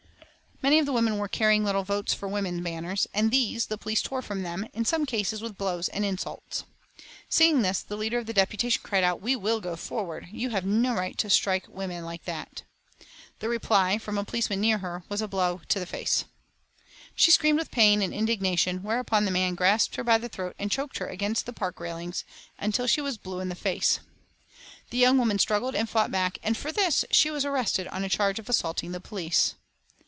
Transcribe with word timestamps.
Many 0.63 0.77
of 0.77 0.85
the 0.85 0.93
women 0.93 1.17
were 1.17 1.27
carrying 1.27 1.63
little 1.63 1.83
"Votes 1.83 2.13
for 2.13 2.27
Women" 2.27 2.61
banners, 2.61 3.07
and 3.15 3.31
these 3.31 3.65
the 3.65 3.79
police 3.79 4.03
tore 4.03 4.21
from 4.21 4.43
them, 4.43 4.67
in 4.75 4.85
some 4.85 5.07
cases 5.07 5.41
with 5.41 5.57
blows 5.57 5.89
and 5.89 6.05
insults. 6.05 6.65
Seeing 7.27 7.63
this, 7.63 7.81
the 7.81 7.97
leader 7.97 8.19
of 8.19 8.27
the 8.27 8.31
deputation 8.31 8.79
cried 8.83 9.03
out: 9.03 9.21
"We 9.23 9.35
will 9.35 9.59
go 9.59 9.75
forward. 9.75 10.27
You 10.31 10.51
have 10.51 10.63
no 10.63 10.93
right 10.93 11.17
to 11.17 11.31
strike 11.31 11.67
women 11.67 12.05
like 12.05 12.25
that." 12.25 12.61
The 13.39 13.49
reply, 13.49 13.97
from 13.97 14.19
a 14.19 14.23
policeman 14.23 14.61
near 14.61 14.77
her, 14.77 15.03
was 15.09 15.19
a 15.19 15.27
blow 15.27 15.61
in 15.73 15.79
the 15.79 15.87
face. 15.87 16.25
She 17.15 17.31
screamed 17.31 17.57
with 17.57 17.71
pain 17.71 18.03
and 18.03 18.13
indignation, 18.13 18.83
whereupon 18.83 19.25
the 19.25 19.31
man 19.31 19.55
grasped 19.55 19.95
her 19.95 20.03
by 20.03 20.19
the 20.19 20.29
throat 20.29 20.55
and 20.59 20.69
choked 20.69 20.99
her 20.99 21.07
against 21.07 21.47
the 21.47 21.53
park 21.53 21.79
railings 21.79 22.23
until 22.59 22.85
she 22.85 23.01
was 23.01 23.17
blue 23.17 23.39
in 23.39 23.49
the 23.49 23.55
face. 23.55 23.99
The 24.91 24.99
young 24.99 25.17
woman 25.17 25.39
struggled 25.39 25.73
and 25.73 25.89
fought 25.89 26.11
back, 26.11 26.37
and 26.43 26.55
for 26.55 26.71
this 26.71 27.03
she 27.09 27.31
was 27.31 27.45
arrested 27.45 27.87
on 27.87 28.03
a 28.03 28.07
charge 28.09 28.37
of 28.37 28.47
assaulting 28.47 28.91
the 28.91 29.01
police. 29.01 29.55